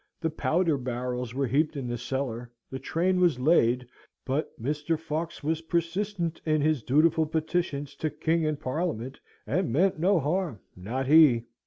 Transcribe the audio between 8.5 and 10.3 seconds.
Parliament and meant no